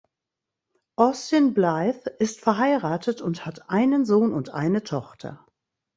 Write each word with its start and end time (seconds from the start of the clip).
Austin 0.95 1.53
Blythe 1.53 2.07
ist 2.17 2.39
verheiratet 2.39 3.21
und 3.21 3.45
hat 3.45 3.69
einen 3.69 4.03
Sohn 4.03 4.33
und 4.33 4.49
eine 4.49 4.81
Tochter. 4.83 5.45